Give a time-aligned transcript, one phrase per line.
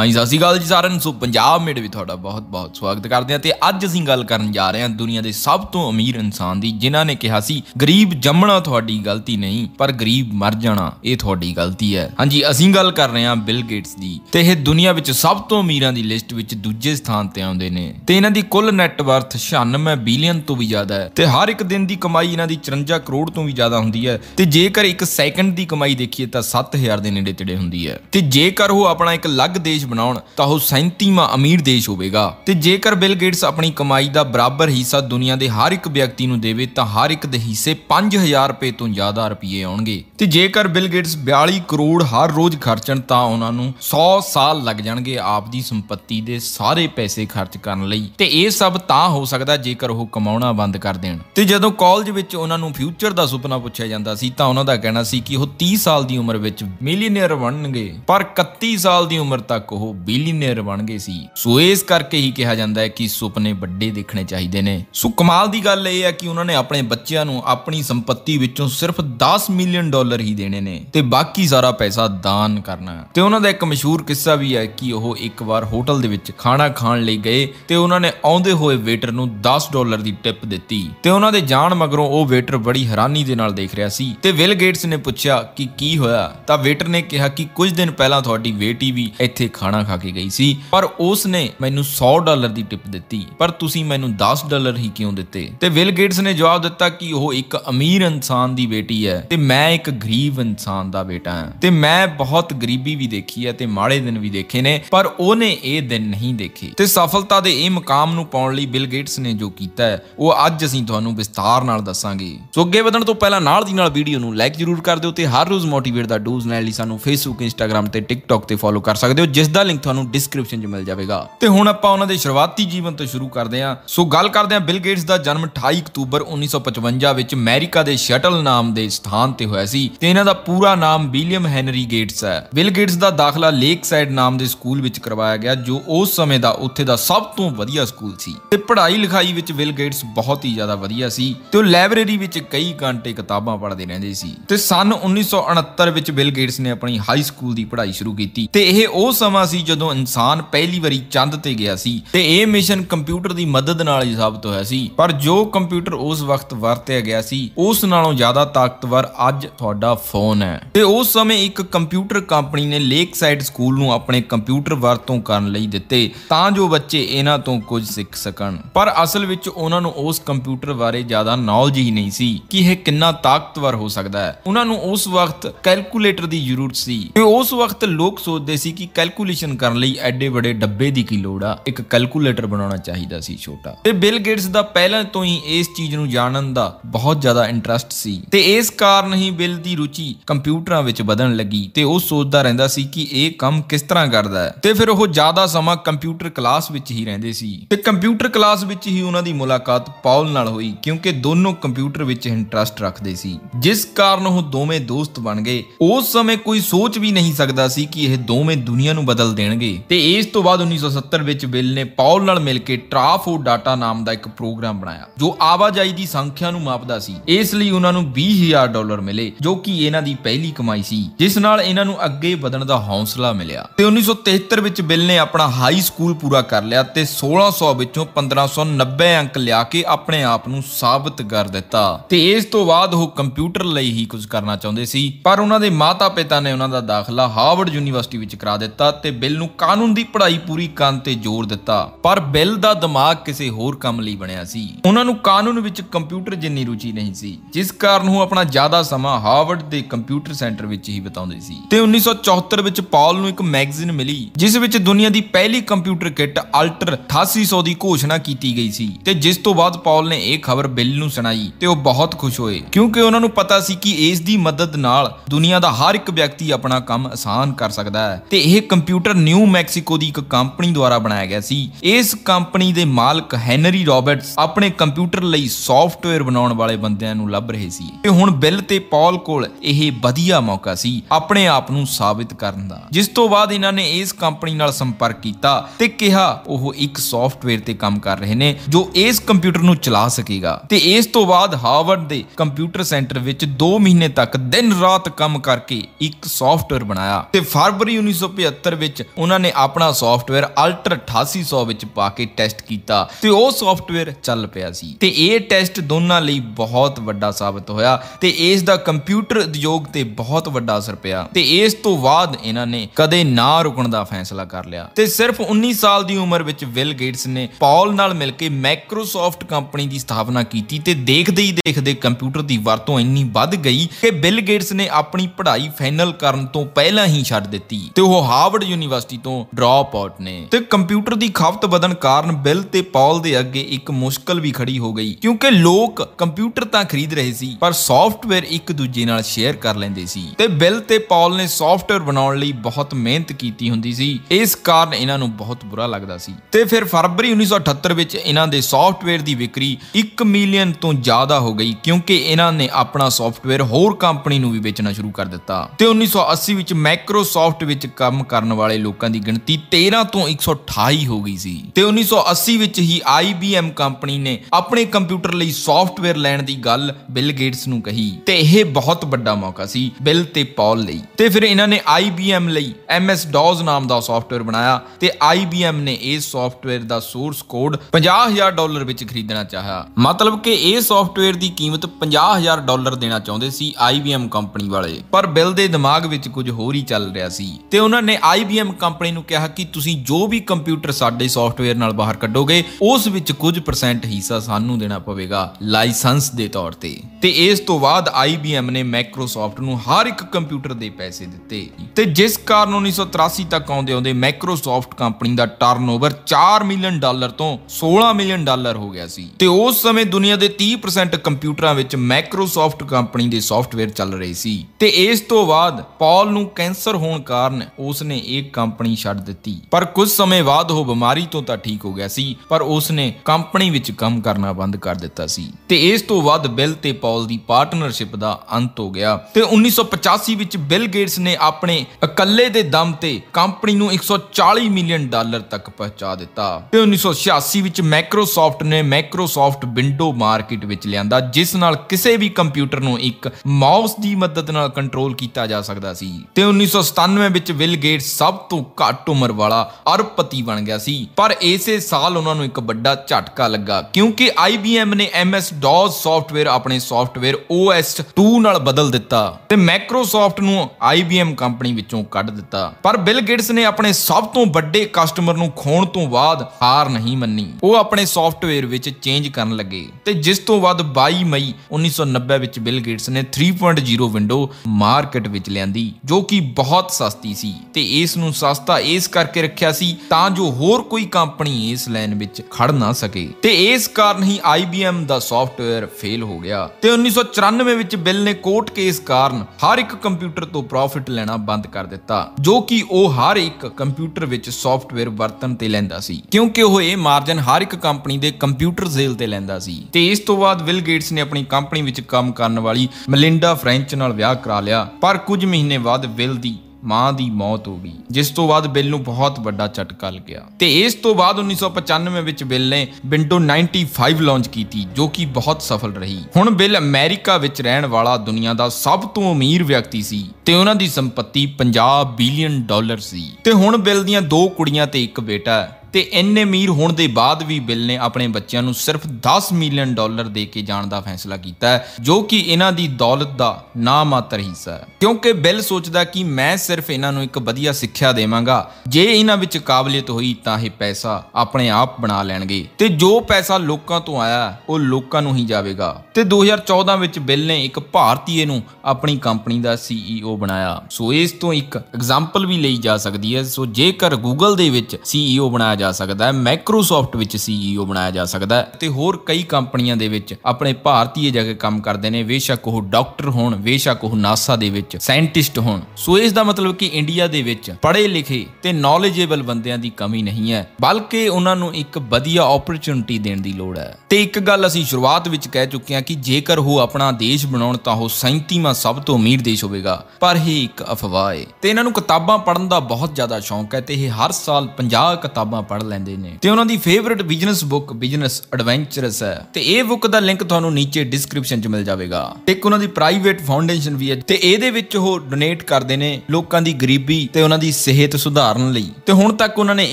[0.00, 3.32] ਹਾਂਜੀ ਸਤਿ ਸ਼੍ਰੀ ਅਕਾਲ ਜੀ ਸਾਰਿਆਂ ਨੂੰ। ਸੋ ਪੰਜਾਬ ਮੇਡ ਵੀ ਤੁਹਾਡਾ ਬਹੁਤ-ਬਹੁਤ ਸਵਾਗਤ ਕਰਦੇ
[3.32, 6.60] ਹਾਂ ਤੇ ਅੱਜ ਅਸੀਂ ਗੱਲ ਕਰਨ ਜਾ ਰਹੇ ਹਾਂ ਦੁਨੀਆ ਦੇ ਸਭ ਤੋਂ ਅਮੀਰ ਇਨਸਾਨ
[6.60, 11.16] ਦੀ, ਜਿਨ੍ਹਾਂ ਨੇ ਕਿਹਾ ਸੀ, ਗਰੀਬ ਜੰਮਣਾ ਤੁਹਾਡੀ ਗਲਤੀ ਨਹੀਂ, ਪਰ ਗਰੀਬ ਮਰ ਜਾਣਾ, ਇਹ
[11.16, 14.92] ਤੁਹਾਡੀ ਗਲਤੀ ਹੈ। ਹਾਂਜੀ ਅਸੀਂ ਗੱਲ ਕਰ ਰਹੇ ਹਾਂ ਬਿਲ ਗੇਟਸ ਦੀ ਤੇ ਇਹ ਦੁਨੀਆ
[14.92, 18.42] ਵਿੱਚ ਸਭ ਤੋਂ ਅਮੀਰਾਂ ਦੀ ਲਿਸਟ ਵਿੱਚ ਦੂਜੇ ਸਥਾਨ ਤੇ ਆਉਂਦੇ ਨੇ। ਤੇ ਇਹਨਾਂ ਦੀ
[18.50, 22.32] ਕੁੱਲ ਨੈਟ ਵਰਥ 96 ਬਿਲੀਅਨ ਤੋਂ ਵੀ ਜ਼ਿਆਦਾ ਹੈ ਤੇ ਹਰ ਇੱਕ ਦਿਨ ਦੀ ਕਮਾਈ
[22.32, 26.00] ਇਹਨਾਂ ਦੀ 54 ਕਰੋੜ ਤੋਂ ਵੀ ਜ਼ਿਆਦਾ ਹੁੰਦੀ ਹੈ ਤੇ ਜੇਕਰ ਇੱਕ ਸੈਕਿੰਡ ਦੀ ਕਮਾਈ
[26.02, 29.86] ਦੇਖੀਏ ਤਾਂ 7000 ਦੇ ਨੇੜੇ ਤੇੜੇ ਹੁੰਦੀ ਹੈ। ਤੇ ਜੇਕਰ ਉਹ ਆਪਣਾ ਇੱਕ ਅਲੱਗ ਦੇਸ਼
[29.90, 34.68] ਬਣਾਉਣ, ਤਾਂ ਉਹ 37ਵਾਂ ਅਮੀਰ ਦੇਸ਼ ਹੋਵੇਗਾ। ਤੇ ਜੇਕਰ ਬਿਲ ਗੇਟਸ ਆਪਣੀ ਕਮਾਈ ਦਾ ਬਰਾਬਰ
[34.68, 38.70] ਹਿੱਸਾ ਦੁਨੀਆ ਦੇ ਹਰ ਇੱਕ ਵਿਅਕਤੀ ਨੂੰ ਦੇਵੇ, ਤਾਂ ਹਰ ਇੱਕ ਦੇ ਹਿੱਸੇ 5000 ਰੁਪਏ
[38.70, 43.52] ਤੋਂ ਜ਼ਿਆਦਾ ਰੁਪਏ ਆਉਣਗੇ। ਤੇ ਜੇਕਰ ਬਿਲ ਗੇਟਸ 42 ਕਰੋੜ ਹਰ ਰੋਜ਼ ਖਰਚਣ, ਤਾਂ ਉਹਨਾਂ
[43.52, 48.26] ਨੂੰ 100 ਸਾਲ ਲੱਗ ਜਾਣਗੇ ਆਪ ਦੀ ਸੰਪਤੀ ਦੇ ਸਾਰੇ ਪੈਸੇ ਖਰਚ ਕਰਨ ਲਈ। ਤੇ
[48.26, 52.36] ਇਹ ਸਭ ਤਾਂ ਹੋ ਸਕਦਾ ਜੇਕਰ ਉਹ ਕਮਾਉਣਾ ਬੰਦ ਕਰ ਦੇਣ। ਤੇ ਜਦੋਂ ਕਾਲਜ ਵਿੱਚ
[52.36, 55.46] ਉਹਨਾਂ ਨੂੰ ਫਿਊਚਰ ਦਾ ਸੁਪਨਾ ਪੁੱਛਿਆ ਜਾਂਦਾ ਸੀ, ਤਾਂ ਉਹਨਾਂ ਦਾ ਕਹਿਣਾ ਸੀ ਕਿ ਉਹ
[55.58, 60.62] 30 ਸਾਲ ਦੀ ਉਮਰ ਵਿੱਚ ਮਿਲੀਅਨਰ ਬਣਨਗੇ। ਪਰ 31 ਸਾਲ ਦੀ ਉਮਰ ਤੱਕ ਉਹ ਬਿਲੀਅਨਰ
[60.62, 64.62] ਬਣ ਗਏ ਸੀ। ਸੋ ਇਸ ਕਰਕੇ ਹੀ ਕਿਹਾ ਜਾਂਦਾ ਹੈ ਕਿ ਸੁਪਨੇ ਵੱਡੇ ਦੇਖਣੇ ਚਾਹੀਦੇ
[64.62, 68.38] ਨੇ। ਸੋ ਕਮਾਲ ਦੀ ਗੱਲ ਇਹ ਹੈ ਕਿ ਉਹਨਾਂ ਨੇ ਆਪਣੇ ਬੱਚਿਆਂ ਨੂੰ ਆਪਣੀ ਸੰਪਤੀ
[68.38, 73.04] ਵਿੱਚੋਂ ਸਿਰਫ 10 ਮਿਲੀਅਨ ਡਾਲਰ ਹੀ ਦੇਣੇ ਨੇ ਤੇ ਬਾਕੀ ਸਾਰਾ ਪੈਸਾ ਦਾਨ ਕਰਨਾ। ਹੈ
[73.14, 76.32] ਤੇ ਉਹਨਾਂ ਦਾ ਇੱਕ ਮਸ਼ਹੂਰ ਕਿੱਸਾ ਵੀ ਹੈ ਕਿ ਉਹ ਇੱਕ ਵਾਰ ਹੋਟਲ ਦੇ ਵਿੱਚ
[76.38, 80.44] ਖਾਣਾ ਖਾਣ ਲਈ ਗਏ ਤੇ ਉਹਨਾਂ ਨੇ ਆਉਂਦੇ ਹੋਏ ਵੇਟਰ ਨੂੰ 10 ਡਾਲਰ ਦੀ ਟਿਪ
[80.44, 84.16] ਦਿੱਤੀ। ਤੇ ਉਹਨਾਂ ਦੇ ਜਾਣ ਮਗਰੋਂ ਉਹ ਵੇਟਰ ਬੜੀ ਹੈਰਾਨੀ ਦੇ ਨਾਲ ਦੇਖ ਰਿਹਾ ਸੀ
[84.22, 86.28] ਤੇ ਵਿਲ ਗੇਟਸ ਨੇ ਪੁੱਛਿਆ ਕਿ ਕੀ ਹੋਇਆ?
[86.46, 90.12] ਤਾਂ ਵੇਟਰ ਨੇ ਕਿਹਾ ਕਿ ਕੁਝ ਦਿਨ ਪਹਿਲਾਂ ਤੁਹਾਡੀ ਬੇਟੀ ਵੀ ਇੱਥੇ ਖਾਣਾ ਖਾ ਕੇ
[90.12, 94.44] ਗਈ ਸੀ, ਪਰ ਉਸ ਨੇ ਮੈਨੂੰ 100 ਡਾਲਰ ਦੀ ਟਿਪ ਦਿੱਤੀ। ਪਰ ਤੁਸੀਂ ਮੈਨੂੰ 10
[94.48, 95.48] ਡਾਲਰ ਹੀ ਕਿਉਂ ਦਿੱਤੇ?
[95.60, 99.36] ਤੇ ਵਿਲ ਗੇਟਸ ਨੇ ਜਵਾਬ ਦਿੱਤਾ ਕਿ ਉਹ ਇੱਕ ਅਮੀਰ ਇਨਸਾਨ ਦੀ ਬੇਟੀ ਹੈ ਤੇ
[99.36, 103.66] ਮੈਂ ਇੱਕ ਗਰੀਬ ਇਨਸਾਨ ਦਾ ਬੇਟਾ ਹਾਂ। ਤੇ ਮੈਂ ਬਹੁਤ ਗਰੀਬੀ ਵੀ ਦੇਖੀ ਹੈ ਤੇ
[103.66, 107.70] ਮਾੜੇ ਦਿਨ ਵੀ ਦੇਖੇ ਨੇ, ਪਰ ਉਹਨੇ ਇਹ ਦਿਨ ਨਹੀਂ ਦੇਖੇ। ਤੇ ਸਫਲਤਾ ਦੇ ਇਹ
[107.70, 111.64] ਮਕਾਮ ਨੂੰ ਪਾਉਣ ਲਈ ਬਿਲ ਗੇਟਸ ਨੇ ਜੋ ਕੀਤਾ ਹੈ, ਉਹ ਅੱਜ ਅਸੀਂ ਤੁਹਾਨੂੰ ਵਿਸਤਾਰ
[111.64, 114.98] ਨਾਲ ਦੱਸਾਂਗੇ। ਸੋ ਅੱਗੇ ਵਧਣ ਤੋਂ ਪਹਿਲਾਂ ਨਾਲ ਦੀ ਨਾਲ ਵੀਡੀਓ ਨੂੰ ਲਾਈਕ ਜ਼ਰੂਰ ਕਰ
[114.98, 118.56] ਦਿਓ ਤੇ ਹਰ ਰੋਜ਼ ਮੋਟੀਵੇਟ ਦਾ ਡੋਜ਼ ਲੈਣ ਲਈ ਸਾਨੂੰ ਫੇਸਬੁੱਕ ਇੰਸਟਾਗ੍ਰam ਤੇ ਟਿਕਟੌਕ ਤੇ
[118.56, 121.90] ਫੋਲੋ ਕਰ ਸਕਦੇ ਹੋ, ਜਿਸ ਦਾ ਲਿੰਕ ਤੁਹਾਨੂੰ ਡਿਸਕ੍ਰਿਪਸ਼ਨ 'ਚ ਮਿਲ ਜਾਵੇਗਾ। ਤੇ ਹੁਣ ਆਪਾਂ
[121.90, 125.16] ਉਹਨਾਂ ਦੇ ਸ਼ੁਰੂਆਤੀ ਜੀਵਨ ਤੋਂ ਸ਼ੁਰੂ ਕਰਦੇ ਹਾਂ। ਸੋ ਗੱਲ ਕਰਦੇ ਹਾਂ ਬਿਲ ਗੇਟਸ ਦਾ
[125.18, 130.10] ਜਨਮ 28 ਅਕਤੂਬਰ 1955 ਵਿੱਚ ਅਮਰੀਕਾ ਦੇ ਸ਼ਟਲ ਨਾਮ ਦੇ ਸਥਾਨ ਤੇ ਹੋਇਆ ਸੀ ਤੇ
[130.10, 134.38] ਇਹਨਾਂ ਦਾ ਪੂਰਾ ਨਾਮ ਵਿਲੀਅਮ ਹੈਨਰੀ ਗੇਟਸ ਹੈ। ਬਿਲ ਗੇਟਸ ਦਾ ਦਾਖਲਾ ਲੇਕ ਸਾਈਡ ਨਾਮ
[134.38, 138.16] ਦੇ ਸਕੂਲ ਵਿੱਚ ਕਰਵਾਇਆ ਗਿਆ, ਜੋ ਉਸ ਸਮੇਂ ਦਾ ਉੱਥੇ ਦਾ ਸਭ ਤੋਂ ਵਧੀਆ ਸਕੂਲ
[138.18, 142.16] ਸੀ। ਤੇ ਪੜ੍ਹਾਈ ਲਿਖਾਈ ਵਿੱਚ ਬਿਲ ਗੇਟਸ ਬਹੁਤ ਹੀ ਜ਼ਿਆਦਾ ਵਧੀਆ ਸੀ ਤੇ ਉਹ ਲਾਇਬ੍ਰੇਰੀ
[142.16, 146.98] ਵਿੱਚ ਕਈ ਘੰਟੇ ਕਿਤਾਬਾਂ ਪੜ੍ਹਦੇ ਰਹਿੰਦੇ ਸੀ। ਤੇ ਸਨ 1969 ਵਿੱਚ ਬਿਲ ਗੇਟਸ ਨੇ ਆਪਣੀ
[146.98, 150.98] ਹਾਈ ਸਕੂਲ ਦੀ ਪੜ੍ਹਾਈ ਸ਼ੁਰੂ ਕੀਤੀ ਤੇ ਇਹ ਉਹ ਸਮਾਂ ਸੀ ਜਦੋਂ ਇਨਸਾਨ ਪਹਿਲੀ ਵਾਰੀ
[150.98, 154.90] ਚੰਦ ਤੇ ਗਿਆ ਸੀ ਤੇ ਇਹ ਮਿਸ਼ਨ ਕੰਪਿਊਟਰ ਦੀ ਮਦਦ ਨਾਲ ਹੀ ਸਾਬਤ ਹੋਇਆ ਸੀ।
[154.96, 160.42] ਪਰ ਜੋ ਕੰਪਿਊਟਰ ਉਸ ਵਕਤ ਵਰਤਿਆ ਗਿਆ ਸੀ, ਉਸ ਨਾਲੋਂ ਜ਼ਿਆਦਾ ਤਾਕਤਵਰ ਅੱਜ ਤੁਹਾਡਾ ਫੋਨ
[160.42, 165.20] ਹੈ। ਤੇ ਉਸ ਸਮੇਂ ਇੱਕ ਕੰਪਿਊਟਰ ਕੰਪਨੀ ਨੇ ਲੇਕ ਸਾਈਡ ਸਕੂਲ ਨੂੰ ਆਪਣੇ ਕੰਪਿਊਟਰ ਵਰਤੋਂ
[165.20, 169.80] ਕਰਨ ਲਈ ਦਿੱਤੇ ਤਾਂ ਜੋ ਬੱਚੇ ਇਹਨਾਂ ਤੋਂ ਕੁਝ ਸਿੱਖ ਸਕਣ। ਪਰ ਅਸਲ ਵਿੱਚ ਉਹਨਾਂ
[169.80, 174.20] ਨੂੰ ਉਸ ਕੰਪਿਊਟਰ ਬਾਰੇ ਜ਼ਿਆਦਾ ਨੌਲੇਜ ਹੀ ਨਹੀਂ ਸੀ ਕਿ ਇਹ ਕਿੰਨਾ ਤਾਕਤਵਰ ਹੋ ਸਕਦਾ
[174.20, 178.72] ਹੈ। ਉਹਨਾਂ ਨੂੰ ਉਸ ਵਕਤ ਕੈਲਕੂਲੇਟਰ ਦੀ ਜ਼ਰੂਰਤ ਸੀ। ਤੇ ਉਸ ਵਕਤ ਲੋਕ ਸੋਚਦੇ ਸੀ
[178.72, 178.88] ਕਿ
[179.30, 181.58] ਕੈਲਕੂਲੇਸ਼ਨ ਕਰਨ ਲਈ ਐਡੇ ਵੱਡੇ ਡੱਬੇ ਦੀ ਕੀ ਲੋੜ ਆ?
[181.66, 185.94] ਇੱਕ ਕੈਲਕੂਲੇਟਰ ਬਣਾਉਣਾ ਚਾਹੀਦਾ ਸੀ ਛੋਟਾ। ਤੇ ਬਿਲ ਗੇਟਸ ਦਾ ਪਹਿਲਾਂ ਤੋਂ ਹੀ ਇਸ ਚੀਜ਼
[185.94, 190.82] ਨੂੰ ਜਾਣਨ ਦਾ ਬਹੁਤ ਜ਼ਿਆਦਾ ਇੰਟਰਸਟ ਸੀ। ਤੇ ਇਸ ਕਾਰਨ ਹੀ ਬਿਲ ਦੀ ਰੁਚੀ ਕੰਪਿਊਟਰਾਂ
[190.82, 194.54] ਵਿੱਚ ਵਧਣ ਲੱਗੀ ਤੇ ਉਹ ਸੋਚਦਾ ਰਹਿੰਦਾ ਸੀ ਕਿ ਇਹ ਕੰਮ ਕਿਸ ਤਰ੍ਹਾਂ ਕਰਦਾ ਹੈ।
[194.62, 198.86] ਤੇ ਫਿਰ ਉਹ ਜ਼ਿਆਦਾ ਸਮਾਂ ਕੰਪਿਊਟਰ ਕਲਾਸ ਵਿੱਚ ਹੀ ਰਹਿੰਦੇ ਸੀ। ਤੇ ਕੰਪਿਊਟਰ ਕਲਾਸ ਵਿੱਚ
[198.86, 203.84] ਹੀ ਉਹਨਾਂ ਦੀ ਮੁਲਾਕਾਤ ਪੌਲ ਨਾਲ ਹੋਈ ਕਿਉਂਕਿ ਦੋਨੋਂ ਕੰਪਿਊਟਰ ਵਿੱਚ ਇੰਟਰਸਟ ਰੱਖਦੇ ਸੀ। ਜਿਸ
[203.84, 208.00] ਕਾਰਨ ਉਹ ਦੋਵੇਂ ਦੋਸਤ ਬਣ ਗਏ। ਉਸ ਸਮੇਂ ਕੋਈ ਸੋਚ ਵੀ ਨਹੀਂ ਸਕਦਾ ਸੀ ਕਿ
[208.00, 212.22] ਇਹ ਦੋਵੇਂ ਦੁਨੀਆ ਨੂੰ ਬਦਲ ਦੇਣਗੇ। ਤੇ ਇਸ ਤੋਂ ਬਾਅਦ 1970 ਵਿੱਚ ਬਿਲ ਨੇ ਪੌਲ
[212.22, 216.60] ਨਾਲ ਮਿਲ ਕੇ ਟਰਾਫੋ ਡਾਟਾ ਨਾਮ ਦਾ ਇੱਕ ਪ੍ਰੋਗਰਾਮ ਬਣਾਇਆ, ਜੋ ਆਵਾਜਾਈ ਦੀ ਸੰਖਿਆ ਨੂੰ
[216.60, 220.82] ਮਾਪਦਾ ਸੀ। ਇਸ ਲਈ ਉਹਨਾਂ ਨੂੰ 20000 ਡਾਲਰ ਮਿਲੇ, ਜੋ ਕਿ ਇਹਨਾਂ ਦੀ ਪਹਿਲੀ ਕਮਾਈ
[220.82, 225.18] ਸੀ, ਜਿਸ ਨਾਲ ਇਹਨਾਂ ਨੂੰ ਅੱਗੇ ਵਧਣ ਦਾ ਹੌਸਲਾ ਮਿਲਿਆ। ਤੇ 1973 ਵਿੱਚ ਬਿਲ ਨੇ
[225.18, 230.48] ਆਪਣਾ ਹਾਈ ਸਕੂਲ ਪੂਰਾ ਕਰ ਲਿਆ ਤੇ 1600 ਵਿੱਚੋਂ 1590 ਅੰਕ ਲਿਆ ਕੇ ਆਪਣੇ ਆਪ
[230.48, 234.84] ਨੂੰ ਸਾਬਤ ਕਰ ਦਿੱਤਾ। ਤੇ ਇਸ ਤੋਂ ਬਾਅਦ ਉਹ ਕੰਪਿਊਟਰ ਲਈ ਹੀ ਕੁਝ ਕਰਨਾ ਚਾਹੁੰਦੇ
[234.84, 239.09] ਸੀ, ਪਰ ਉਹਨਾਂ ਦੇ ਮਾਤਾ-ਪਿਤਾ ਨੇ ਉਹਨਾਂ ਦਾ ਦਾਖਲਾ ਹਾਰਵਰਡ ਯੂਨੀਵਰਸਿਟੀ ਵਿੱਚ ਕਰਾ ਦਿੱਤਾ ਤੇ
[239.10, 243.48] ਬਿਲ ਨੂੰ ਕਾਨੂੰਨ ਦੀ ਪੜ੍ਹਾਈ ਪੂਰੀ ਕਰਨ ਤੇ ਜ਼ੋਰ ਦਿੱਤਾ। ਪਰ ਬਿਲ ਦਾ ਦਿਮਾਗ ਕਿਸੇ
[243.50, 247.72] ਹੋਰ ਕੰਮ ਲਈ ਬਣਿਆ ਸੀ। ਉਹਨਾਂ ਨੂੰ ਕਾਨੂੰਨ ਵਿੱਚ ਕੰਪਿਊਟਰ ਜਿੰਨੀ ਰੁਚੀ ਨਹੀਂ ਸੀ, ਜਿਸ
[247.72, 252.62] ਕਾਰਨ ਉਹ ਆਪਣਾ ਜ਼ਿਆਦਾ ਸਮਾਂ ਹਾਰਵਰਡ ਦੇ ਕੰਪਿਊਟਰ ਸੈਂਟਰ ਵਿੱਚ ਹੀ ਬਿਤਾਉਂਦੇ ਸੀ। ਤੇ 1974
[252.62, 257.62] ਵਿੱਚ ਪੌਲ ਨੂੰ ਇੱਕ ਮੈਗਜ਼ੀਨ ਮਿਲੀ, ਜਿਸ ਵਿੱਚ ਦੁਨੀਆ ਦੀ ਪਹਿਲੀ ਕੰਪਿਊਟਰ ਕਿੱਟ ਅਲਟਰ 8800
[257.62, 261.10] ਦੀ ਘੋਸ਼ਣਾ ਕੀਤੀ ਗਈ ਸੀ। ਤੇ ਜਿਸ ਤੋਂ ਬਾਅਦ ਪੌਲ ਨੇ ਇਹ ਖਬਰ ਬਿਲ ਨੂੰ
[261.10, 264.76] ਸੁਣਾਈ ਤੇ ਉਹ ਬਹੁਤ ਖੁਸ਼ ਹੋਏ, ਕਿਉਂਕਿ ਉਹਨਾਂ ਨੂੰ ਪਤਾ ਸੀ ਕਿ ਇਸ ਦੀ ਮਦਦ
[264.76, 268.99] ਨਾਲ ਦੁਨੀਆ ਦਾ ਹਰ ਇੱਕ ਵਿਅਕਤੀ ਆਪਣਾ ਕੰਮ ਆਸਾਨ ਕਰ ਸਕਦਾ ਹੈ। ਤੇ ਇਹ ਕੰਪਿਊਟਰ
[269.08, 274.34] ਨਿਊ ਮੈਕਸੀਕੋ ਦੀ ਇੱਕ ਕੰਪਨੀ ਦੁਆਰਾ ਬਣਾਇਆ ਗਿਆ ਸੀ। ਇਸ ਕੰਪਨੀ ਦੇ ਮਾਲਕ ਹੈਨਰੀ ਰਾਬਰਟਸ
[274.38, 278.78] ਆਪਣੇ ਕੰਪਿਊਟਰ ਲਈ ਸੌਫਟਵੇਅਰ ਬਣਾਉਣ ਵਾਲੇ ਬੰਦਿਆਂ ਨੂੰ ਲੱਭ ਰਹੇ ਸੀ। ਤੇ ਹੁਣ ਬਿਲ ਤੇ
[278.78, 283.52] ਪੌਲ ਕੋਲ ਇਹ ਵਧੀਆ ਮੌਕਾ ਸੀ ਆਪਣੇ ਆਪ ਨੂੰ ਸਾਬਿਤ ਕਰਨ ਦਾ। ਜਿਸ ਤੋਂ ਬਾਅਦ
[283.52, 288.18] ਇਹਨਾਂ ਨੇ ਇਸ ਕੰਪਨੀ ਨਾਲ ਸੰਪਰਕ ਕੀਤਾ ਤੇ ਕਿਹਾ, ਉਹ ਇੱਕ ਸੌਫਟਵੇਅਰ ਤੇ ਕੰਮ ਕਰ
[288.18, 292.82] ਰਹੇ ਨੇ, ਜੋ ਇਸ ਕੰਪਿਊਟਰ ਨੂੰ ਚਲਾ ਸਕੇਗਾ। ਤੇ ਇਸ ਤੋਂ ਬਾਅਦ ਹਾਰਵਰਡ ਦੇ ਕੰਪਿਊਟਰ
[292.82, 298.74] ਸੈਂਟਰ ਵਿੱਚ 2 ਮਹੀਨੇ ਤੱਕ ਦਿਨ ਰਾਤ ਕੰਮ ਕਰਕੇ ਇੱਕ ਸੌਫਟਵੇਅਰ ਬਣਾਇਆ। ਤੇ ਫਰਵਰੀ 1975
[298.80, 304.12] ਵਿੱਚ ਉਹਨਾਂ ਨੇ ਆਪਣਾ ਸੌਫਟਵੇਅਰ ਅਲਟਰ 8800 ਵਿੱਚ ਪਾ ਕੇ ਟੈਸਟ ਕੀਤਾ ਤੇ ਉਹ ਸੌਫਟਵੇਅਰ
[304.22, 308.76] ਚੱਲ ਪਿਆ ਸੀ। ਤੇ ਇਹ ਟੈਸਟ ਦੋਨਾਂ ਲਈ ਬਹੁਤ ਵੱਡਾ ਸਾਬਤ ਹੋਇਆ ਤੇ ਇਸ ਦਾ
[308.88, 313.50] ਕੰਪਿਊਟਰ ਉਦਯੋਗ ਤੇ ਬਹੁਤ ਵੱਡਾ ਅਸਰ ਪਿਆ ਤੇ ਇਸ ਤੋਂ ਬਾਅਦ ਇਹਨਾਂ ਨੇ ਕਦੇ ਨਾ
[313.62, 317.48] ਰੁਕਣ ਦਾ ਫੈਸਲਾ ਕਰ ਲਿਆ। ਤੇ ਸਿਰਫ 19 ਸਾਲ ਦੀ ਉਮਰ ਵਿੱਚ ਵਿਲ ਗੇਟਸ ਨੇ
[317.60, 322.56] ਪੌਲ ਨਾਲ ਮਿਲ ਕੇ ਮਾਈਕਰੋਸਾਫਟ ਕੰਪਨੀ ਦੀ ਸਥਾਪਨਾ ਕੀਤੀ ਤੇ ਦੇਖਦੇ ਹੀ ਦੇਖਦੇ ਕੰਪਿਊਟਰ ਦੀ
[322.58, 327.22] ਵਰਤੋਂ ਇੰਨੀ ਵੱਧ ਗਈ ਕਿ ਬਿਲ ਗੇਟਸ ਨੇ ਆਪਣੀ ਪੜ੍ਹਾਈ ਫਾਈਨਲ ਕਰਨ ਤੋਂ ਪਹਿਲਾਂ ਹੀ
[327.24, 331.94] ਛੱਡ ਦਿੱਤੀ ਤੇ ਉਹ ਹਾਰਵਰਡ ਯੂਨੀਵਰਸਿਟੀ ਤੋਂ ਡ੍ਰੌਪ ਆਊਟ ਨੇ। ਤੇ ਕੰਪਿਊਟਰ ਦੀ ਖਪਤ ਵਧਣ
[331.94, 336.64] ਕਾਰਨ ਬਿਲ ਤੇ ਪੌਲ ਦੇ ਅੱਗੇ ਇੱਕ ਮੁਸ਼ਕਲ ਵੀ ਖੜੀ ਹੋ ਗਈ। ਕਿਉਂਕਿ ਲੋਕ ਕੰਪਿਊਟਰ
[336.64, 340.80] ਤਾਂ ਖਰੀਦ ਰਹੇ ਸੀ, ਪਰ ਸੌਫਟਵੇਅਰ ਇੱਕ ਦੂਜੇ ਨਾਲ ਸ਼ੇਅਰ ਕਰ ਲੈਂਦੇ ਸੀ। ਤੇ ਬਿਲ
[340.80, 345.36] ਤੇ ਪੌਲ ਨੇ ਸੌਫਟਵੇਅਰ ਬਣਾਉਣ ਲਈ ਬਹੁਤ ਮਿਹਨਤ ਕੀਤੀ ਹੁੰਦੀ ਸੀ। ਇਸ ਕਾਰਨ ਇਹਨਾਂ ਨੂੰ
[345.36, 350.24] ਬਹੁਤ ਬੁਰਾ ਲੱਗਦਾ ਸੀ। ਤੇ ਫਿਰ ਫਰਵਰੀ 1978 ਵਿੱਚ ਇਹਨਾਂ ਦੇ ਸੌਫਟਵੇਅਰ ਦੀ ਵਿਕਰੀ 1
[350.24, 354.92] ਮਿਲੀਅਨ ਤੋਂ ਜ਼ਿਆਦਾ ਹੋ ਗਈ, ਕਿਉਂਕਿ ਇਹਨਾਂ ਨੇ ਆਪਣਾ ਸੌਫਟਵੇਅਰ ਹੋਰ ਕੰਪਨੀ ਨੂੰ ਵੀ ਵੇਚਣਾ
[354.92, 360.04] ਸ਼ੁਰੂ ਕਰ ਦਿੱਤਾ। ਤੇ 1980 ਵਿੱਚ ਮਾਈਕਰੋਸਾਫਟ ਵਿੱਚ ਕੰਮ ਕਰਨ ਵਾਲੇ ਲੋਕਾਂ ਦੀ ਗਿਣਤੀ 13
[360.04, 365.52] ਤੋਂ 128 ਹੋ ਗਈ ਸੀ। ਤੇ 1980 ਵਿੱਚ ਹੀ IBM ਕੰਪਨੀ ਨੇ ਆਪਣੇ ਕੰਪਿਊਟਰ ਲਈ
[365.52, 370.24] ਸੌਫਟਵੇਅਰ ਲੈਣ ਦੀ ਗੱਲ ਬਿਲ ਗੇਟਸ ਨੂੰ ਕਹੀ। ਤੇ ਇਹ ਬਹੁਤ ਵੱਡਾ ਮੌਕਾ ਸੀ ਬਿਲ
[370.24, 374.80] ਤੇ ਪੌਲ ਲਈ। ਤੇ ਫਿਰ ਇਹਨਾਂ ਨੇ IBM ਲਈ MS DOS ਨਾਮ ਦਾ ਸੌਫਟਵੇਅਰ ਬਣਾਇਆ
[375.00, 380.50] ਤੇ IBM ਨੇ ਇਸ ਸੌਫਟਵੇਅਰ ਦਾ ਸੋਰਸ ਕੋਡ 50000 ਡਾਲਰ ਵਿੱਚ ਖਰੀਦਣਾ ਚਾਹਿਆ। ਮਤਲਬ ਕਿ
[380.50, 385.68] ਇਹ ਸੌਫਟਵੇਅਰ ਦੀ ਕੀਮਤ 50000 ਡਾਲਰ ਦੇਣਾ ਚਾਹੁੰਦੇ ਸੀ IBM ਕੰਪਨੀ ਵਾਲੇ। ਪਰ ਬਿਲ ਦੇ
[385.68, 389.48] ਦਿਮਾਗ ਵਿੱਚ ਕੁਝ ਹੋਰ ਹੀ ਚੱਲ ਰਿਹਾ ਸੀ। ਤੇ ਉਹਨਾਂ ਨੇ IBM ਕੰਪਨੀ ਨੂੰ ਕਿਹਾ
[389.48, 394.40] ਕਿ ਤੁਸੀਂ ਜੋ ਵੀ ਕੰਪਿਊਟਰ ਸਾਡੇ ਸੌਫਟਵੇਅਰ ਨਾਲ ਬਾਹਰ ਕੱਢੋਗੇ, ਉਸ ਵਿੱਚ ਕੁਝ ਪਰਸੈਂਟ ਹਿੱਸਾ
[394.40, 399.80] ਸਾਨੂੰ ਦੇਣਾ ਪਵੇਗਾ ਲਾਇਸੈਂਸ ਦੇ ਤੌਰ ਤੇ। ਤੇ ਇਸ ਤੋਂ ਬਾਅਦ IBM ਨੇ ਮਾਈਕਰੋਸਾਫਟ ਨੂੰ
[399.80, 405.34] ਹਰ ਇੱਕ ਕੰਪਿਊਟਰ ਦੇ ਪੈਸੇ ਦਿੱਤੇ। ਤੇ ਜਿਸ ਕਾਰਨ 1983 ਤੱਕ ਆਉਂਦੇ ਆਉਂਦੇ ਮਾਈਕਰੋਸਾਫਟ ਕੰਪਨੀ
[405.34, 410.04] ਦਾ ਟਰਨਓਵਰ 4 ਮਿਲੀਅਨ ਡਾਲਰ ਤੋਂ 16 ਮਿਲੀਅਨ ਡਾਲਰ ਹੋ ਗਿਆ ਸੀ। ਤੇ ਉਸ ਸਮੇਂ
[410.04, 415.46] ਦੁਨੀਆ ਦੇ 30% ਕੰਪਿਊਟਰਾਂ ਵਿੱਚ ਮਾਈਕਰੋਸਾਫਟ ਕੰਪਨੀ ਦੇ ਸੌਫਟਵੇਅਰ ਚੱਲ ਰਹੇ ਸੀ। ਤੇ ਇਸ ਤੋਂ
[415.46, 420.44] ਬਾਅਦ ਪੌਲ ਨੂੰ ਕੈਂਸਰ ਹੋਣ ਕਾਰਨ ਉਸ ਨੇ ਇਹ ਕੰਪਨੀ ਛੱਡ ਦਿੱਤੀ। ਪਰ ਕੁਝ ਸਮੇਂ
[420.44, 424.20] ਬਾਅਦ ਉਹ ਬਿਮਾਰੀ ਤੋਂ ਤਾਂ ਠੀਕ ਹੋ ਗਿਆ ਸੀ, ਪਰ ਉਸ ਨੇ ਕੰਪਨੀ ਵਿੱਚ ਕੰਮ
[424.20, 428.42] ਕਰਨਾ ਬੰਦ ਕਰ ਦਿੱਤਾ ਸੀ। ਤੇ ਇਸ ਤੋਂ ਬਾਅਦ ਬਿਲ ਤੇ ਪੌਲ ਦੀ ਪਾਰਟਨਰਸ਼ਿਪ ਦਾ
[428.54, 433.74] ਅੰਤ ਹੋ ਗਿਆ। ਤੇ 1985 ਵਿੱਚ ਬਿਲ ਗੇਟਸ ਨੇ ਆਪਣੇ ਇਕੱਲੇ ਦੇ ਦਮ ਤੇ ਕੰਪਨੀ
[433.74, 440.64] ਨੂੰ 140 ਮਿਲੀਅਨ ਡਾਲਰ ਤੱਕ ਪਹੁੰਚਾ ਦਿੱਤਾ। ਤੇ 1986 ਵਿੱਚ ਮਾਈਕਰੋਸਾਫਟ ਨੇ ਮਾਈਕਰੋਸਾਫਟ ਵਿੰਡੋ ਮਾਰਕੀਟ
[440.64, 445.46] ਵਿੱਚ ਲਿਆਂਦਾ, ਜਿਸ ਨਾਲ ਕਿਸੇ ਵੀ ਕੰਪਿਊਟਰ ਨੂੰ ਇੱਕ ਮਾਊਸ ਦੀ ਮਦਦ ਨਾਲ ਕੰਟਰੋਲ ਕੀਤਾ
[445.46, 450.60] ਜਾ ਸਕਦਾ ਸੀ। ਤੇ 1997 ਵਿੱਚ ਬਿਲ ਗੇਟਸ ਸਭ ਤੋਂ ਘੱਟ ਉਮਰ ਵਾਲਾ ਅਰਬਪਤੀ ਬਣ
[450.60, 455.44] ਗਿਆ ਸੀ। ਪਰ ਇਸੇ ਸਾਲ ਉਹਨਾਂ ਨੂੰ ਇੱਕ ਵੱਡਾ ਝਟਕਾ ਲੱਗਾ। ਕਿਉਂਕਿ IBM ਨੇ MS
[455.56, 462.04] DOS ਸੌਫਟਵੇਅਰ ਆਪਣੇ ਸੌਫਟਵੇਅਰ OS 2 ਨਾਲ ਬਦਲ ਦਿੱਤਾ ਤੇ ਮਾਈਕਰੋਸਾਫਟ ਨੂੰ IBM ਕੰਪਨੀ ਵਿੱਚੋਂ
[462.04, 466.46] ਕੱਢ ਦਿੱਤਾ। ਪਰ ਬਿਲ ਗੇਟਸ ਨੇ ਆਪਣੇ ਸਭ ਤੋਂ ਵੱਡੇ ਕਸਟਮਰ ਨੂੰ ਖੋਣ ਤੋਂ ਬਾਅਦ
[466.62, 471.24] ਹਾਰ ਨਹੀਂ ਮੰਨੀ। ਉਹ ਆਪਣੇ ਸੌਫਟਵੇਅਰ ਵਿੱਚ ਚੇਂਜ ਕਰਨ ਲੱਗੇ ਤੇ ਜਿਸ ਤੋਂ ਬਾਅਦ 22
[471.24, 477.34] ਮਈ 1990 ਵਿੱਚ ਬਿਲ ਗੇਟਸ ਨੇ 3.0 ਵਿੰਡੋ ਮਾਰਕੀਟ ਵਿੱਚ ਲਿਆਂਦੀ, ਜੋ ਕਿ ਬਹੁਤ ਸਸਤੀ
[477.34, 481.88] ਸੀ ਤੇ ਇਸ ਨੂੰ ਸਸਤਾ ਇਸ ਕਰਕੇ ਰੱਖਿਆ ਸੀ ਤਾਂ ਜੋ ਹੋਰ ਕੋਈ ਕੰਪਨੀ ਇਸ
[481.88, 486.68] ਲਾਈਨ ਵਿੱਚ ਖੜ ਨਾ ਸਕੇ। ਤੇ ਇਸ ਕਾਰਨ ਹੀ IBM ਦਾ ਸੌਫਟਵੇਅਰ ਫੇਲ ਹੋ ਗਿਆ।
[486.82, 491.66] ਤੇ 1994 ਵਿੱਚ ਬਿਲ ਨੇ ਕੋਰਟ ਕੇਸ ਕਾਰਨ ਹਰ ਇੱਕ ਕੰਪਿਊਟਰ ਤੋਂ ਪ੍ਰੋਫਿਟ ਲੈਣਾ ਬੰਦ
[491.66, 496.62] ਕਰ ਦਿੱਤਾ, ਜੋ ਕਿ ਉਹ ਹਰ ਇੱਕ ਕੰਪਿਊਟਰ ਵਿੱਚ ਸੌਫਟਵੇਅਰ ਵਰਤਣ ਤੇ ਲੈਂਦਾ ਸੀ, ਕਿਉਂਕਿ
[496.62, 500.36] ਉਹ ਇਹ ਮਾਰਜਨ ਹਰ ਇੱਕ ਕੰਪਨੀ ਦੇ ਕੰਪਿਊਟਰ ਸੇਲ ਤੇ ਲੈਂਦਾ ਸੀ। ਤੇ ਇਸ ਤੋਂ
[500.36, 504.60] ਬਾਅਦ ਵਿਲ ਗੇਟਸ ਨੇ ਆਪਣੀ ਕੰਪਨੀ ਵਿੱਚ ਕੰਮ ਕਰਨ ਵਾਲੀ ਮਲਿੰਡਾ ਫ੍ਰੈਂਚ ਨਾਲ ਵਿਆਹ ਕਰਾ
[504.60, 508.66] ਲਿਆ, ਪਰ ਕੁਝ ਮਹੀਨੇ ਬਾਅਦ ਵਿਲ ਦੀ ਮਾਂ ਦੀ ਮੌਤ ਹੋ ਗਈ, ਜਿਸ ਤੋਂ ਬਾਅਦ
[508.66, 513.38] ਬਿੱਲ ਨੂੰ ਬਹੁਤ ਵੱਡਾ ਝਟਕਾ ਲੱਗਿਆ। ਤੇ ਇਸ ਤੋਂ ਬਾਅਦ 1995 ਵਿੱਚ ਬਿੱਲ ਨੇ ਵਿੰਡੋ
[513.38, 518.52] 95 ਲਾਂਚ ਕੀਤੀ, ਜੋ ਕਿ ਬਹੁਤ ਸਫਲ ਰਹੀ। ਹੁਣ ਬਿੱਲ ਅਮਰੀਕਾ ਵਿੱਚ ਰਹਿਣ ਵਾਲਾ ਦੁਨੀਆ
[518.52, 523.52] ਦਾ ਸਭ ਤੋਂ ਅਮੀਰ ਵਿਅਕਤੀ ਸੀ ਤੇ ਉਹਨਾਂ ਦੀ ਸੰਪਤੀ 50 ਬਿਲੀਅਨ ਡਾਲਰ ਸੀ। ਤੇ
[523.52, 527.42] ਹੁਣ ਬਿੱਲ ਦੀਆਂ ਦੋ ਕੁੜੀਆਂ ਤੇ ਇੱਕ ਬੇਟਾ ਹੈ। ਤੇ ਇੰਨੇ ਅਮੀਰ ਹੋਣ ਦੇ ਬਾਅਦ
[527.42, 531.36] ਵੀ ਬਿੱਲ ਨੇ ਆਪਣੇ ਬੱਚਿਆਂ ਨੂੰ ਸਿਰਫ 10 ਮਿਲੀਅਨ ਡਾਲਰ ਦੇ ਕੇ ਜਾਣ ਦਾ ਫੈਸਲਾ
[531.36, 536.04] ਕੀਤਾ ਹੈ, ਜੋ ਕਿ ਇਹਨਾਂ ਦੀ ਦੌਲਤ ਦਾ ਨਾ ਮਾਤਰ ਹਿੱਸਾ ਹੈ। ਕਿਉਂਕਿ ਬਿੱਲ ਸੋਚਦਾ
[536.04, 540.58] ਕਿ ਮੈਂ ਸਿਰਫ ਇਹਨਾਂ ਨੂੰ ਇੱਕ ਵਧੀਆ ਸਿੱਖਿਆ ਦੇਵਾਂਗਾ, ਜੇ ਇਹਨਾਂ ਵਿੱਚ ਕਾਬਲੀਅਤ ਹੋਈ ਤਾਂ
[540.58, 545.36] ਇਹ ਪੈਸਾ ਆਪਣੇ ਆਪ ਬਣਾ ਲੈਣਗੇ। ਤੇ ਜੋ ਪੈਸਾ ਲੋਕਾਂ ਤੋਂ ਆਇਆ, ਉਹ ਲੋਕਾਂ ਨੂੰ
[545.36, 550.82] ਹੀ ਜਾਵੇਗਾ। ਤੇ 2014 ਵਿੱਚ ਬਿੱਲ ਨੇ ਇੱਕ ਭਾਰਤੀਏ ਨੂੰ ਆਪਣੀ ਕੰਪਨੀ ਦਾ CEO ਬਣਾਇਆ।
[550.90, 554.96] ਸੋ ਇਸ ਤੋਂ ਇੱਕ ਐਗਜ਼ਾਮਪਲ ਵੀ ਲਈ ਜਾ ਸਕਦੀ ਹੈ। ਸੋ ਜੇਕਰ ਗੂਗਲ ਦੇ ਵਿੱਚ
[554.96, 559.42] CEO ਬਣਾਇਆ ਜਾ ਸਕਦਾ ਹੈ। ਮਾਈਕਰੋਸਾਫਟ ਵਿੱਚ CEO ਬਣਾਇਆ ਜਾ ਸਕਦਾ ਹੈ ਤੇ ਹੋਰ ਕਈ
[559.42, 564.04] ਕੰਪਨੀਆਂ ਦੇ ਵਿੱਚ ਆਪਣੇ ਭਾਰਤੀਏ ਜਾ ਕੇ ਕੰਮ ਕਰਦੇ ਨੇ। ਬੇਸ਼ੱਕ ਉਹ ਡਾਕਟਰ ਹੋਣ, ਬੇਸ਼ੱਕ
[564.04, 568.08] ਉਹ ਨਾਸਾ ਦੇ ਵਿੱਚ ਸਾਇੰਟਿਸਟ ਹੋਣ। ਸੋ ਇਸ ਦਾ ਮਤਲਬ ਕਿ ਇੰਡੀਆ ਦੇ ਵਿੱਚ ਪੜ੍ਹੇ
[568.08, 573.40] ਲਿਖੇ ਤੇ ਨੌਲੇਜੇਬਲ ਬੰਦਿਆਂ ਦੀ ਕਮੀ ਨਹੀਂ ਹੈ, ਬਲਕਿ ਉਹਨਾਂ ਨੂੰ ਇੱਕ ਵਧੀਆ ਓਪਰਚੁਨਿਟੀ ਦੇਣ
[573.40, 576.78] ਦੀ ਲੋੜ ਹੈ। ਤੇ ਇੱਕ ਗੱਲ ਅਸੀਂ ਸ਼ੁਰੂਆਤ ਵਿੱਚ ਕਹਿ ਚੁੱਕੇ ਹਾਂ ਕਿ ਜੇਕਰ ਉਹ
[576.78, 581.34] ਆਪਣਾ ਦੇਸ਼ ਬਣਾਉਣ, ਤਾਂ ਉਹ 37ਵਾਂ ਸਭ ਤੋਂ ਅਮੀਰ ਦੇਸ਼ ਹੋਵੇਗਾ। ਪਰ ਇਹ ਇੱਕ ਅਫਵਾਹ
[581.34, 584.68] ਹੈ। ਤੇ ਇਹਨਾਂ ਨੂੰ ਕਿਤਾਬਾਂ ਪੜ੍ਹਨ ਦਾ ਬਹੁਤ ਜ਼ਿਆਦਾ ਸ਼ੌਂਕ ਹੈ ਤੇ ਇਹ ਹਰ ਸਾਲ
[584.76, 589.60] 50 ਕਿਤਾਬਾਂ ਪੜ੍ਹ ਲੈਂਦੇ ਨੇ। ਤੇ ਉਹਨਾਂ ਦੀ favourite business book business adventures ਹੈ। ਤੇ
[589.62, 593.96] ਇਹ ਬੁੱਕ ਦਾ ਲਿੰਕ ਤੁਹਾਨੂੰ ਨੀਚੇ ਡਿਸਕ੍ਰਿਪਸ਼ਨ 'ਚ ਮਿਲ ਜਾਵੇਗਾ। ਇੱਕ ਉਹਨਾਂ ਦੀ ਪ੍ਰਾਈਵੇਟ ਫਾਊਂਡੇਸ਼ਨ
[593.96, 597.72] ਵੀ ਹੈ। ਤੇ ਇਹਦੇ ਵਿੱਚ ਉਹ ਡੋਨੇਟ ਕਰਦੇ ਨੇ ਲੋਕਾਂ ਦੀ ਗਰੀਬੀ ਤੇ ਉਹਨਾਂ ਦੀ
[597.72, 599.84] ਸਿਹਤ ਸੁਧਾਰਨ ਲਈ। ਤੇ ਹੁਣ ਤੱਕ ਉਹਨਾਂ ਨੇ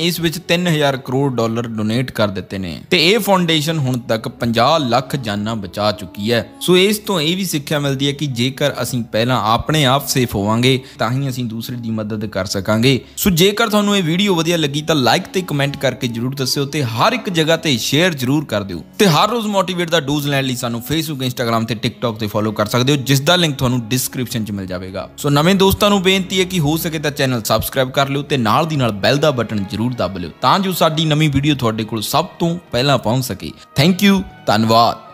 [0.00, 4.78] ਇਸ ਵਿੱਚ 3000 ਕਰੋੜ ਡਾਲਰ ਡੋਨੇਟ ਕਰ ਦਿੱਤੇ ਨੇ। ਤੇ ਇਹ ਫਾਊਂਡੇਸ਼ਨ ਹੁਣ ਤੱਕ 50
[4.78, 8.72] ਲੱਖ ਜਾਨਾਂ ਬਚਾ ਚੁੱਕੀ ਹੈ। ਸੋ ਇਸ ਤੋਂ ਇਹ ਵੀ ਸਿੱਖਿਆ ਮਿਲਦੀ ਹੈ ਕਿ ਜੇਕਰ
[8.82, 13.30] ਅਸੀਂ ਪਹਿਲਾਂ ਆਪਣੇ ਆਪ ਸੇਫ ਹੋਵਾਂਗੇ, ਤਾਂ ਹੀ ਅਸੀਂ ਦੂਸਰੇ ਦੀ ਮਦਦ ਕਰ ਸਕਾਂਗੇ। ਸੋ
[13.30, 17.12] ਜੇਕਰ ਤੁਹਾਨੂੰ ਇਹ ਵੀਡੀਓ ਵਧੀਆ ਲੱਗੀ ਤਾਂ ਲਾਈਕ ਤੇ ਕਮੈਂਟ ਕਰਕੇ ਜਰੂਰ ਦੱਸਿਓ ਤੇ ਹਰ
[17.12, 20.56] ਇੱਕ ਜਗ੍ਹਾ ਤੇ ਸ਼ੇਅਰ ਜਰੂਰ ਕਰ ਦਿਓ। ਤੇ ਹਰ ਰੋਜ਼ ਮੋਟੀਵੇਟ ਦਾ ਡੋਜ਼ ਲੈਣ ਲਈ
[20.56, 24.44] ਸਾਨੂੰ ਫੇਸਬੁੱਕ ਇੰਸਟਾਗ੍ਰam ਤੇ ਟਿਕਟੌਕ ਤੇ ਫੋਲੋ ਕਰ ਸਕਦੇ ਹੋ, ਜਿਸ ਦਾ ਲਿੰਕ ਤੁਹਾਨੂੰ ਡਿਸਕ੍ਰਿਪਸ਼ਨ
[24.44, 27.90] 'ਚ ਮਿਲ ਜਾਵੇਗਾ। ਸੋ ਨਵੇਂ ਦੋਸਤਾਂ ਨੂੰ ਬੇਨਤੀ ਹੈ ਕਿ ਹੋ ਸਕੇ ਤਾਂ ਚੈਨਲ ਸਬਸਕ੍ਰਾਈਬ
[27.90, 31.04] ਕਰ ਲਿਓ ਤੇ ਨਾਲ ਦੀ ਨਾਲ ਬੈਲ ਦਾ ਬਟਨ ਜਰੂਰ ਦਬ ਲਿਓ, ਤਾਂ ਜੋ ਸਾਡੀ
[31.04, 35.05] ਨਵੀਂ ਵੀਡੀਓ ਤੁਹਾਡੇ ਕੋਲ ਸਭ ਤੋਂ ਪਹਿਲਾਂ ਪਹੁੰਚ ਸਕੇ। ਥੈਂਕ ਯੂ ਧੰਨਵਾਦ।